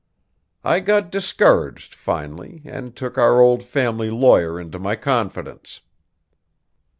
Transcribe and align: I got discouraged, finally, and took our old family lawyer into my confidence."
I 0.63 0.79
got 0.79 1.11
discouraged, 1.11 1.93
finally, 1.93 2.63
and 2.65 2.95
took 2.95 3.19
our 3.19 3.39
old 3.39 3.61
family 3.63 4.09
lawyer 4.09 4.59
into 4.59 4.79
my 4.79 4.95
confidence." 4.95 5.81